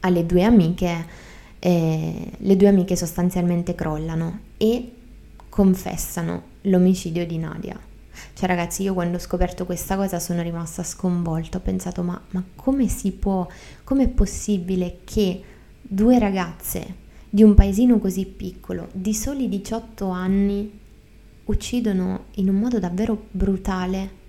alle 0.00 0.26
due 0.26 0.42
amiche, 0.42 1.06
eh, 1.60 2.32
le 2.36 2.56
due 2.56 2.66
amiche 2.66 2.96
sostanzialmente 2.96 3.76
crollano 3.76 4.40
e 4.56 4.92
confessano 5.48 6.42
l'omicidio 6.62 7.24
di 7.24 7.38
Nadia. 7.38 7.78
Cioè 8.34 8.48
ragazzi, 8.48 8.82
io 8.82 8.94
quando 8.94 9.18
ho 9.18 9.20
scoperto 9.20 9.64
questa 9.64 9.94
cosa 9.94 10.18
sono 10.18 10.42
rimasta 10.42 10.82
sconvolta, 10.82 11.58
ho 11.58 11.60
pensato 11.60 12.02
ma, 12.02 12.20
ma 12.30 12.42
come 12.56 12.88
si 12.88 13.12
può, 13.12 13.46
com'è 13.84 14.08
possibile 14.08 14.98
che 15.04 15.40
due 15.80 16.18
ragazze 16.18 16.96
di 17.30 17.44
un 17.44 17.54
paesino 17.54 17.98
così 17.98 18.26
piccolo, 18.26 18.88
di 18.92 19.14
soli 19.14 19.48
18 19.48 20.08
anni, 20.08 20.80
uccidono 21.44 22.24
in 22.36 22.48
un 22.48 22.56
modo 22.56 22.78
davvero 22.78 23.26
brutale 23.30 24.20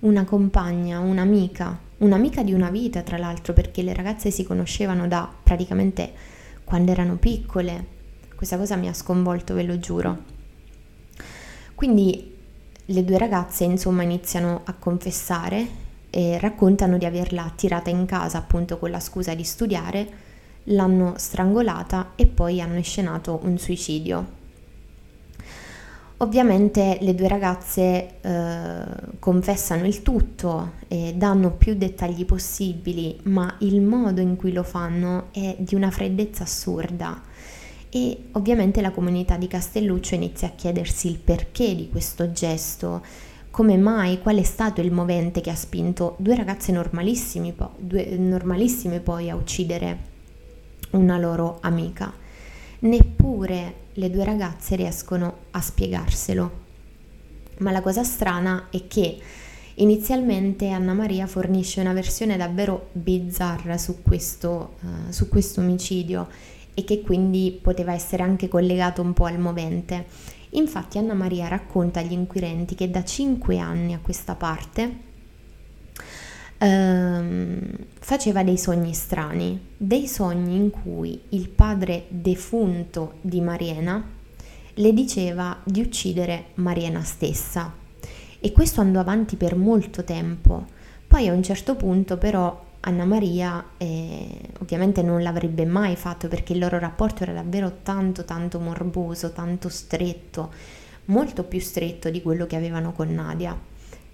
una 0.00 0.24
compagna, 0.24 0.98
un'amica, 1.00 1.78
un'amica 1.98 2.42
di 2.42 2.52
una 2.52 2.70
vita 2.70 3.02
tra 3.02 3.18
l'altro 3.18 3.52
perché 3.52 3.82
le 3.82 3.94
ragazze 3.94 4.30
si 4.30 4.44
conoscevano 4.44 5.06
da 5.06 5.30
praticamente 5.42 6.12
quando 6.64 6.90
erano 6.92 7.16
piccole. 7.16 7.98
Questa 8.34 8.56
cosa 8.56 8.76
mi 8.76 8.88
ha 8.88 8.94
sconvolto, 8.94 9.54
ve 9.54 9.64
lo 9.64 9.78
giuro. 9.78 10.18
Quindi 11.74 12.36
le 12.84 13.04
due 13.04 13.18
ragazze 13.18 13.64
insomma 13.64 14.02
iniziano 14.02 14.62
a 14.64 14.72
confessare 14.74 15.88
e 16.10 16.38
raccontano 16.38 16.98
di 16.98 17.04
averla 17.04 17.52
tirata 17.54 17.90
in 17.90 18.04
casa 18.06 18.38
appunto 18.38 18.78
con 18.78 18.90
la 18.90 19.00
scusa 19.00 19.34
di 19.34 19.44
studiare, 19.44 20.08
l'hanno 20.64 21.14
strangolata 21.16 22.12
e 22.16 22.26
poi 22.26 22.60
hanno 22.60 22.76
inscenato 22.76 23.40
un 23.42 23.58
suicidio. 23.58 24.38
Ovviamente 26.22 26.98
le 27.00 27.14
due 27.14 27.28
ragazze 27.28 28.20
eh, 28.20 28.84
confessano 29.18 29.86
il 29.86 30.02
tutto 30.02 30.72
e 30.86 31.14
danno 31.16 31.52
più 31.52 31.74
dettagli 31.74 32.26
possibili, 32.26 33.18
ma 33.22 33.56
il 33.60 33.80
modo 33.80 34.20
in 34.20 34.36
cui 34.36 34.52
lo 34.52 34.62
fanno 34.62 35.28
è 35.32 35.56
di 35.58 35.74
una 35.74 35.90
freddezza 35.90 36.42
assurda. 36.42 37.22
E 37.88 38.24
ovviamente 38.32 38.82
la 38.82 38.90
comunità 38.90 39.38
di 39.38 39.46
Castelluccio 39.46 40.14
inizia 40.14 40.48
a 40.48 40.52
chiedersi 40.54 41.08
il 41.08 41.16
perché 41.16 41.74
di 41.74 41.88
questo 41.88 42.30
gesto, 42.32 43.02
come 43.50 43.78
mai, 43.78 44.20
qual 44.20 44.36
è 44.36 44.42
stato 44.42 44.82
il 44.82 44.92
movente 44.92 45.40
che 45.40 45.48
ha 45.48 45.56
spinto 45.56 46.16
due 46.18 46.36
ragazze 46.36 46.70
normalissime, 46.70 47.54
due, 47.78 48.18
normalissime 48.18 49.00
poi 49.00 49.30
a 49.30 49.36
uccidere 49.36 49.98
una 50.90 51.16
loro 51.16 51.60
amica. 51.62 52.12
Neppure 52.80 53.79
le 53.94 54.10
due 54.10 54.24
ragazze 54.24 54.76
riescono 54.76 55.36
a 55.50 55.60
spiegarselo. 55.60 56.68
Ma 57.58 57.70
la 57.70 57.80
cosa 57.80 58.04
strana 58.04 58.68
è 58.70 58.86
che 58.86 59.18
inizialmente 59.74 60.68
Anna 60.70 60.94
Maria 60.94 61.26
fornisce 61.26 61.80
una 61.80 61.92
versione 61.92 62.36
davvero 62.36 62.88
bizzarra 62.92 63.76
su 63.76 64.02
questo, 64.02 64.76
uh, 64.80 65.10
su 65.10 65.28
questo 65.28 65.60
omicidio 65.60 66.28
e 66.74 66.84
che 66.84 67.00
quindi 67.02 67.58
poteva 67.60 67.92
essere 67.92 68.22
anche 68.22 68.48
collegato 68.48 69.02
un 69.02 69.12
po' 69.12 69.26
al 69.26 69.38
movente. 69.38 70.06
Infatti 70.50 70.98
Anna 70.98 71.14
Maria 71.14 71.48
racconta 71.48 72.00
agli 72.00 72.12
inquirenti 72.12 72.74
che 72.74 72.90
da 72.90 73.04
cinque 73.04 73.58
anni 73.58 73.92
a 73.92 74.00
questa 74.00 74.34
parte 74.34 75.08
ehm, 76.60 77.60
faceva 77.98 78.42
dei 78.42 78.58
sogni 78.58 78.92
strani, 78.92 79.58
dei 79.76 80.06
sogni 80.06 80.56
in 80.56 80.70
cui 80.70 81.20
il 81.30 81.48
padre 81.48 82.04
defunto 82.08 83.14
di 83.22 83.40
Mariena 83.40 84.02
le 84.74 84.92
diceva 84.92 85.58
di 85.64 85.80
uccidere 85.80 86.46
Mariana 86.54 87.02
stessa. 87.02 87.72
E 88.38 88.52
questo 88.52 88.80
andò 88.80 89.00
avanti 89.00 89.36
per 89.36 89.56
molto 89.56 90.04
tempo. 90.04 90.66
Poi 91.06 91.28
a 91.28 91.32
un 91.32 91.42
certo 91.42 91.74
punto 91.74 92.16
però 92.16 92.68
Anna 92.80 93.04
Maria 93.04 93.62
eh, 93.76 94.28
ovviamente 94.60 95.02
non 95.02 95.22
l'avrebbe 95.22 95.66
mai 95.66 95.96
fatto 95.96 96.28
perché 96.28 96.54
il 96.54 96.60
loro 96.60 96.78
rapporto 96.78 97.24
era 97.24 97.32
davvero 97.32 97.78
tanto 97.82 98.24
tanto 98.24 98.58
morboso, 98.58 99.32
tanto 99.32 99.68
stretto, 99.68 100.50
molto 101.06 101.44
più 101.44 101.60
stretto 101.60 102.08
di 102.08 102.22
quello 102.22 102.46
che 102.46 102.56
avevano 102.56 102.92
con 102.92 103.12
Nadia. 103.12 103.58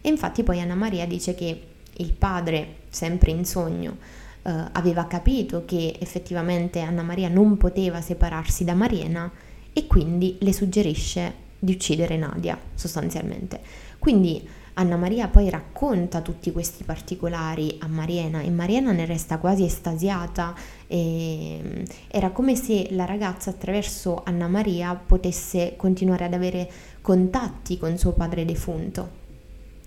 E 0.01 0.09
infatti 0.09 0.43
poi 0.43 0.61
Anna 0.61 0.75
Maria 0.75 1.07
dice 1.07 1.35
che 1.35 1.75
il 1.99 2.13
padre, 2.13 2.77
sempre 2.89 3.31
in 3.31 3.45
sogno, 3.45 3.97
eh, 4.43 4.53
aveva 4.73 5.07
capito 5.07 5.65
che 5.65 5.97
effettivamente 5.99 6.81
Anna 6.81 7.03
Maria 7.03 7.29
non 7.29 7.57
poteva 7.57 8.01
separarsi 8.01 8.65
da 8.65 8.75
Mariena 8.75 9.31
e 9.73 9.87
quindi 9.87 10.37
le 10.41 10.53
suggerisce 10.53 11.45
di 11.59 11.73
uccidere 11.73 12.17
Nadia, 12.17 12.59
sostanzialmente. 12.75 13.61
Quindi 13.99 14.49
Anna 14.79 14.97
Maria 14.97 15.29
poi 15.29 15.49
racconta 15.49 16.21
tutti 16.21 16.53
questi 16.53 16.85
particolari 16.85 17.79
a 17.81 17.89
Mariena 17.89 18.43
e 18.43 18.51
Mariena 18.51 18.93
ne 18.93 19.07
resta 19.07 19.39
quasi 19.39 19.65
estasiata. 19.65 20.55
era 20.87 22.31
come 22.31 22.57
se 22.57 22.89
la 22.91 23.07
ragazza 23.07 23.51
attraverso 23.51 24.23
Anna 24.25 24.49
Maria 24.49 24.95
potesse 24.95 25.75
continuare 25.77 26.27
ad 26.27 26.35
avere 26.35 26.71
contatti 27.01 27.79
con 27.79 27.97
suo 27.97 28.13
padre 28.13 28.45
defunto. 28.45 29.25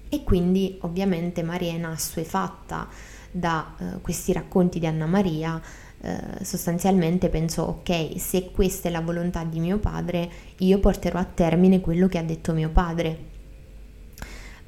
E 0.09 0.23
quindi 0.23 0.77
ovviamente 0.81 1.43
Mariena, 1.43 1.89
assuefatta 1.89 2.87
da 3.31 3.75
uh, 3.77 4.01
questi 4.01 4.33
racconti 4.33 4.79
di 4.79 4.87
Anna 4.87 5.05
Maria, 5.05 5.61
uh, 5.99 6.43
sostanzialmente 6.43 7.29
pensò 7.29 7.67
ok, 7.67 8.19
se 8.19 8.49
questa 8.51 8.89
è 8.89 8.91
la 8.91 9.01
volontà 9.01 9.43
di 9.43 9.59
mio 9.59 9.77
padre, 9.77 10.27
io 10.57 10.79
porterò 10.79 11.19
a 11.19 11.25
termine 11.25 11.79
quello 11.79 12.07
che 12.07 12.17
ha 12.17 12.23
detto 12.23 12.53
mio 12.53 12.69
padre. 12.69 13.17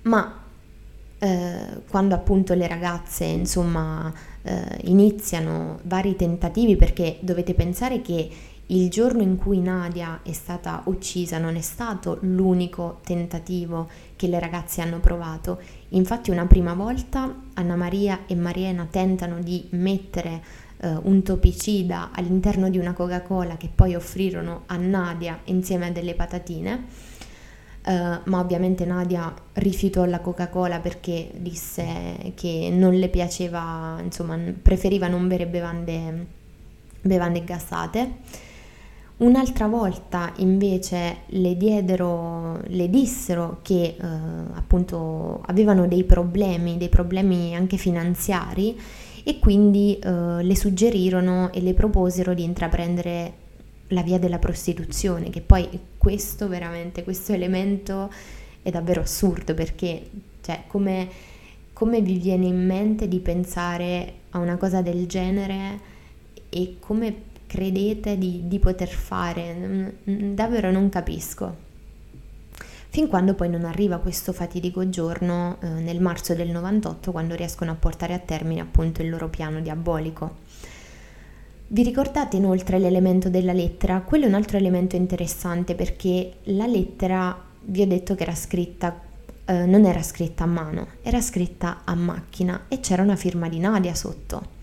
Ma 0.04 0.44
uh, 1.18 1.82
quando 1.90 2.14
appunto 2.14 2.54
le 2.54 2.68
ragazze, 2.68 3.26
insomma, 3.26 4.30
iniziano 4.84 5.80
vari 5.84 6.16
tentativi, 6.16 6.76
perché 6.76 7.18
dovete 7.22 7.54
pensare 7.54 8.02
che 8.02 8.28
il 8.72 8.90
giorno 8.90 9.22
in 9.22 9.36
cui 9.36 9.60
Nadia 9.60 10.22
è 10.24 10.32
stata 10.32 10.84
uccisa 10.86 11.38
non 11.38 11.58
è 11.58 11.62
stato 11.62 12.20
l'unico 12.22 13.00
tentativo 13.04 13.90
che 14.16 14.28
le 14.28 14.40
ragazze 14.40 14.82
hanno 14.82 15.00
provato. 15.00 15.62
Infatti 15.90 16.32
una 16.32 16.46
prima 16.46 16.74
volta 16.74 17.34
Anna 17.56 17.76
Maria 17.76 18.22
e 18.28 18.36
Mariena 18.36 18.88
tentano 18.90 19.42
di 19.42 19.68
mettere 19.72 20.42
eh, 20.78 20.88
un 21.04 21.22
topicida 21.22 22.12
all'interno 22.14 22.70
di 22.70 22.78
una 22.78 22.94
Coca-Cola 22.94 23.58
che 23.58 23.70
poi 23.74 23.94
offrirono 23.94 24.64
a 24.68 24.78
Nadia 24.78 25.40
insieme 25.46 25.88
a 25.88 25.92
delle 25.92 26.14
patatine. 26.14 27.10
Uh, 27.84 28.20
ma 28.26 28.40
ovviamente 28.40 28.86
Nadia 28.86 29.34
rifiutò 29.54 30.06
la 30.06 30.20
Coca-Cola 30.20 30.80
perché 30.80 31.32
disse 31.36 32.32
che 32.36 32.70
non 32.72 32.94
le 32.94 33.10
piaceva, 33.10 33.98
insomma, 34.04 34.38
preferiva 34.62 35.08
non 35.08 35.28
bere 35.28 35.48
bevande, 35.48 36.28
bevande 37.02 37.44
gassate. 37.44 38.50
Un'altra 39.22 39.68
volta 39.68 40.34
invece 40.38 41.18
le 41.28 41.56
diedero, 41.56 42.60
le 42.70 42.90
dissero 42.90 43.60
che 43.62 43.96
eh, 43.96 44.04
appunto 44.54 45.44
avevano 45.46 45.88
dei 45.88 46.04
problemi, 46.04 46.78
dei 46.78 46.90
problemi 46.90 47.56
anche 47.56 47.78
finanziari 47.78 48.76
e 49.24 49.38
quindi 49.38 50.00
eh, 50.00 50.42
le 50.42 50.56
suggerirono 50.56 51.52
e 51.54 51.62
le 51.62 51.76
proposero 51.76 52.34
di 52.34 52.42
intraprendere 52.42 53.34
la 53.90 54.02
via 54.02 54.18
della 54.18 54.40
prostituzione, 54.40 55.30
che 55.30 55.42
poi 55.42 55.70
questo 56.00 56.48
veramente, 56.48 57.04
questo 57.04 57.32
elemento 57.32 58.12
è 58.64 58.72
davvero 58.72 59.02
assurdo 59.02 59.54
perché 59.54 60.02
cioè, 60.42 60.64
come, 60.66 61.08
come 61.74 62.02
vi 62.02 62.18
viene 62.18 62.48
in 62.48 62.66
mente 62.66 63.08
di 63.08 63.20
pensare 63.20 64.14
a 64.32 64.40
una 64.40 64.58
cosa 64.58 64.82
del 64.82 65.06
genere 65.06 65.80
e 66.50 66.78
come 66.80 67.30
credete 67.52 68.18
di, 68.18 68.48
di 68.48 68.60
poter 68.60 68.88
fare? 68.88 69.94
Davvero 70.06 70.72
non 70.72 70.88
capisco. 70.88 71.70
Fin 72.88 73.10
quando 73.10 73.34
poi 73.34 73.50
non 73.50 73.66
arriva 73.66 73.98
questo 73.98 74.32
fatidico 74.32 74.88
giorno 74.88 75.58
eh, 75.60 75.68
nel 75.68 76.00
marzo 76.00 76.34
del 76.34 76.50
98 76.50 77.12
quando 77.12 77.36
riescono 77.36 77.72
a 77.72 77.76
portare 77.76 78.14
a 78.14 78.20
termine 78.20 78.62
appunto 78.62 79.02
il 79.02 79.10
loro 79.10 79.28
piano 79.28 79.60
diabolico. 79.60 80.38
Vi 81.68 81.84
ricordate 81.84 82.38
inoltre 82.38 82.80
l'elemento 82.80 83.30
della 83.30 83.54
lettera? 83.54 84.00
Quello 84.00 84.26
è 84.26 84.28
un 84.30 84.36
altro 84.36 84.56
elemento 84.56 84.96
interessante 84.96 85.76
perché 85.76 86.36
la 86.44 86.68
lettera, 86.68 87.38
vi 87.64 87.82
ho 87.82 87.88
detto 87.88 88.16
che 88.16 88.24
era 88.24 88.36
scritta, 88.36 88.98
eh, 89.44 89.66
non 89.66 89.84
era 89.84 90.02
scritta 90.02 90.46
a 90.46 90.48
mano, 90.48 90.88
era 91.02 91.20
scritta 91.20 91.82
a 91.84 91.96
macchina 91.96 92.66
e 92.70 92.80
c'era 92.80 93.04
una 93.04 93.18
firma 93.18 93.50
di 93.50 93.60
Nadia 93.60 93.94
sotto. 93.94 94.60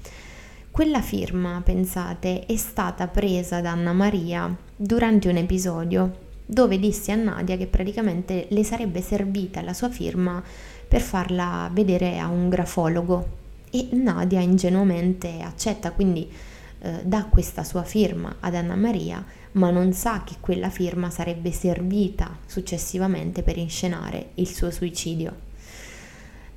Quella 0.79 1.03
firma, 1.03 1.61
pensate, 1.65 2.47
è 2.47 2.55
stata 2.55 3.09
presa 3.09 3.61
da 3.61 3.73
Anna 3.73 3.93
Maria 3.93 4.57
durante 4.77 5.29
un 5.29 5.37
episodio 5.37 6.19
dove 6.47 6.79
disse 6.79 7.11
a 7.11 7.17
Nadia 7.17 7.57
che 7.57 7.67
praticamente 7.67 8.47
le 8.51 8.63
sarebbe 8.63 9.03
servita 9.03 9.61
la 9.61 9.73
sua 9.73 9.91
firma 9.91 10.41
per 10.87 11.01
farla 11.01 11.69
vedere 11.73 12.21
a 12.21 12.29
un 12.29 12.49
grafologo 12.49 13.27
e 13.73 13.89
Nadia 13.91 14.39
ingenuamente 14.39 15.41
accetta, 15.41 15.91
quindi 15.91 16.31
eh, 16.79 17.01
dà 17.03 17.25
questa 17.25 17.65
sua 17.65 17.83
firma 17.83 18.37
ad 18.39 18.55
Anna 18.55 18.77
Maria, 18.77 19.25
ma 19.55 19.71
non 19.71 19.93
sa 19.93 20.23
che 20.23 20.37
quella 20.39 20.71
firma 20.71 21.11
sarebbe 21.11 21.51
servita 21.51 22.39
successivamente 22.47 23.43
per 23.43 23.57
inscenare 23.57 24.29
il 24.35 24.47
suo 24.47 24.71
suicidio. 24.71 25.35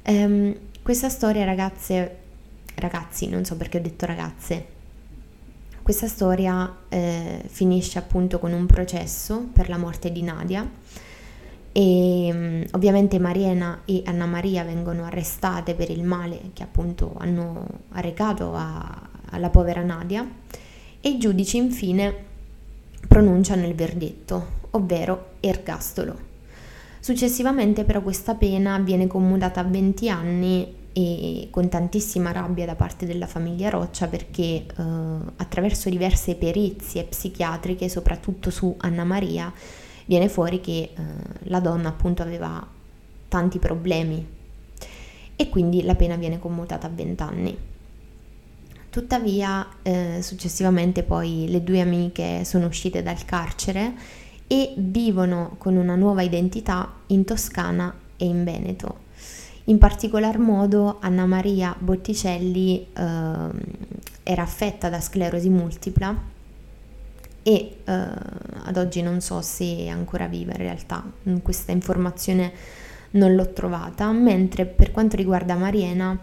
Ehm, 0.04 0.56
questa 0.84 1.10
storia, 1.10 1.44
ragazze, 1.44 2.22
ragazzi, 2.76 3.28
non 3.28 3.46
so 3.46 3.56
perché 3.58 3.78
ho 3.78 3.82
detto 3.82 4.06
ragazze. 4.06 4.80
Questa 5.82 6.08
storia 6.08 6.78
eh, 6.90 7.44
finisce 7.48 7.98
appunto 7.98 8.38
con 8.40 8.54
un 8.54 8.66
processo 8.66 9.48
per 9.52 9.68
la 9.68 9.78
morte 9.78 10.12
di 10.12 10.22
Nadia 10.22 10.70
e 11.74 12.30
um, 12.32 12.66
ovviamente 12.72 13.18
Mariena 13.18 13.82
e 13.86 14.04
Anna 14.06 14.26
Maria 14.26 14.64
vengono 14.64 15.06
arrestate 15.06 15.74
per 15.74 15.90
il 15.90 16.04
male 16.04 16.52
che 16.54 16.64
appunto 16.64 17.16
hanno 17.18 17.66
arrecato 17.94 18.54
a, 18.54 19.10
alla 19.32 19.50
povera 19.50 19.82
Nadia 19.82 20.28
e 21.00 21.10
i 21.10 21.18
giudici 21.18 21.58
infine 21.58 22.14
pronunciano 23.08 23.66
il 23.66 23.74
verdetto, 23.74 24.60
ovvero 24.72 25.32
ergastolo. 25.40 26.30
Successivamente 27.00 27.84
però 27.84 28.02
questa 28.02 28.36
pena 28.36 28.78
viene 28.78 29.08
commutata 29.08 29.62
a 29.62 29.64
20 29.64 30.10
anni 30.10 30.76
e 30.94 31.48
con 31.50 31.70
tantissima 31.70 32.32
rabbia 32.32 32.66
da 32.66 32.76
parte 32.76 33.06
della 33.06 33.28
famiglia 33.28 33.70
Roccia 33.70 34.08
perché 34.08 34.42
eh, 34.42 34.66
attraverso 35.38 35.90
diverse 35.90 36.36
perizie 36.36 37.04
psichiatriche, 37.04 37.88
soprattutto 37.88 38.50
su 38.50 38.76
Anna 38.80 39.04
Maria, 39.04 39.52
viene 40.06 40.28
fuori 40.28 40.60
che 40.60 40.90
eh, 40.94 40.94
la 41.44 41.60
donna 41.60 41.90
appunto 41.90 42.22
aveva 42.22 42.66
tanti 43.28 43.60
problemi 43.60 44.28
e 45.36 45.50
quindi 45.50 45.84
la 45.84 45.96
pena 45.96 46.18
viene 46.18 46.40
commutata 46.40 46.88
a 46.88 46.92
20 46.94 47.24
anni. 47.24 47.58
Tuttavia, 48.90 49.66
eh, 49.84 50.20
successivamente 50.22 51.04
poi 51.04 51.46
le 51.48 51.64
due 51.64 51.80
amiche 51.80 52.44
sono 52.44 52.68
uscite 52.68 53.02
dal 53.02 53.24
carcere 53.24 53.94
e 54.48 54.74
vivono 54.76 55.56
con 55.58 55.78
una 55.78 55.96
nuova 55.96 56.24
identità 56.24 56.92
in 57.08 57.24
Toscana 57.24 57.94
e 58.18 58.26
in 58.26 58.44
Veneto. 58.44 59.10
In 59.66 59.78
particolar 59.78 60.40
modo 60.40 60.98
Anna 61.02 61.26
Maria 61.26 61.76
Botticelli 61.78 62.88
eh, 62.94 63.50
era 64.24 64.42
affetta 64.42 64.90
da 64.90 65.00
sclerosi 65.00 65.50
multipla 65.50 66.16
e 67.44 67.78
eh, 67.84 67.94
ad 68.64 68.78
oggi 68.78 69.02
non 69.02 69.22
so 69.22 69.42
se 69.42 69.66
è 69.78 69.88
ancora 69.88 70.28
viva 70.28 70.52
in 70.52 70.58
realtà, 70.58 71.04
questa 71.42 71.72
informazione 71.72 72.52
non 73.12 73.36
l'ho 73.36 73.52
trovata, 73.52 74.12
mentre 74.12 74.66
per 74.66 74.92
quanto 74.92 75.16
riguarda 75.16 75.56
Mariena 75.56 76.18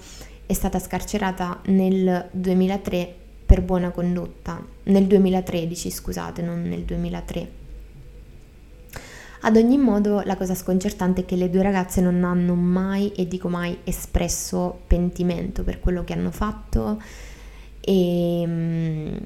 è 0.46 0.52
stata 0.52 0.78
scarcerata 0.78 1.60
nel 1.66 2.28
2003 2.30 3.14
per 3.44 3.62
buona 3.62 3.90
condotta, 3.90 4.64
nel 4.84 5.06
2013 5.06 5.90
scusate, 5.90 6.42
non 6.42 6.62
nel 6.62 6.82
2003 6.82 7.66
ad 9.40 9.56
ogni 9.56 9.78
modo 9.78 10.22
la 10.24 10.36
cosa 10.36 10.54
sconcertante 10.54 11.22
è 11.22 11.24
che 11.24 11.36
le 11.36 11.50
due 11.50 11.62
ragazze 11.62 12.00
non 12.00 12.24
hanno 12.24 12.54
mai, 12.54 13.12
e 13.12 13.28
dico 13.28 13.48
mai, 13.48 13.78
espresso 13.84 14.80
pentimento 14.86 15.62
per 15.62 15.80
quello 15.80 16.04
che 16.04 16.12
hanno 16.12 16.30
fatto 16.30 17.00
e 17.80 18.44
mm, 18.46 19.16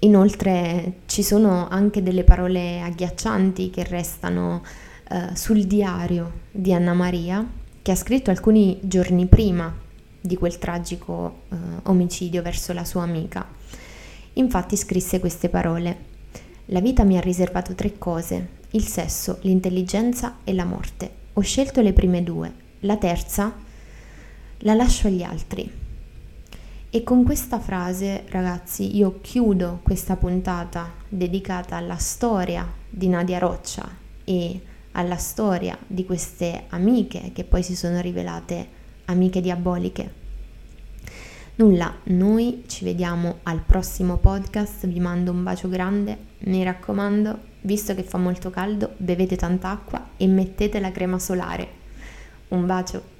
inoltre 0.00 1.00
ci 1.06 1.22
sono 1.22 1.68
anche 1.68 2.02
delle 2.02 2.22
parole 2.22 2.80
agghiaccianti 2.82 3.70
che 3.70 3.82
restano 3.84 4.62
uh, 5.10 5.34
sul 5.34 5.64
diario 5.64 6.40
di 6.50 6.72
Anna 6.72 6.92
Maria 6.92 7.44
che 7.80 7.90
ha 7.90 7.96
scritto 7.96 8.30
alcuni 8.30 8.78
giorni 8.82 9.26
prima 9.26 9.74
di 10.20 10.36
quel 10.36 10.58
tragico 10.58 11.42
uh, 11.48 11.56
omicidio 11.84 12.42
verso 12.42 12.72
la 12.72 12.84
sua 12.84 13.02
amica. 13.02 13.44
Infatti 14.34 14.76
scrisse 14.76 15.18
queste 15.18 15.48
parole. 15.48 16.10
La 16.66 16.80
vita 16.80 17.04
mi 17.04 17.16
ha 17.16 17.20
riservato 17.20 17.74
tre 17.74 17.98
cose, 17.98 18.60
il 18.70 18.86
sesso, 18.86 19.38
l'intelligenza 19.42 20.38
e 20.44 20.54
la 20.54 20.64
morte. 20.64 21.10
Ho 21.34 21.40
scelto 21.40 21.80
le 21.80 21.92
prime 21.92 22.22
due, 22.22 22.52
la 22.80 22.96
terza 22.96 23.54
la 24.64 24.74
lascio 24.74 25.08
agli 25.08 25.22
altri. 25.22 25.70
E 26.88 27.02
con 27.02 27.24
questa 27.24 27.58
frase, 27.58 28.24
ragazzi, 28.28 28.96
io 28.96 29.18
chiudo 29.20 29.80
questa 29.82 30.16
puntata 30.16 30.92
dedicata 31.08 31.76
alla 31.76 31.96
storia 31.96 32.70
di 32.88 33.08
Nadia 33.08 33.38
Roccia 33.38 33.88
e 34.24 34.60
alla 34.92 35.16
storia 35.16 35.76
di 35.86 36.04
queste 36.04 36.64
amiche 36.68 37.32
che 37.32 37.44
poi 37.44 37.62
si 37.62 37.74
sono 37.74 38.00
rivelate 38.00 38.68
amiche 39.06 39.40
diaboliche. 39.40 40.20
Nulla, 41.56 41.92
noi 42.04 42.64
ci 42.66 42.84
vediamo 42.84 43.38
al 43.44 43.62
prossimo 43.62 44.18
podcast, 44.18 44.86
vi 44.86 45.00
mando 45.00 45.32
un 45.32 45.42
bacio 45.42 45.68
grande, 45.68 46.30
mi 46.44 46.62
raccomando, 46.64 47.38
visto 47.62 47.94
che 47.94 48.02
fa 48.02 48.18
molto 48.18 48.50
caldo, 48.50 48.94
bevete 48.96 49.36
tanta 49.36 49.70
acqua 49.70 50.10
e 50.16 50.26
mettete 50.26 50.80
la 50.80 50.92
crema 50.92 51.18
solare. 51.18 51.68
Un 52.48 52.66
bacio! 52.66 53.11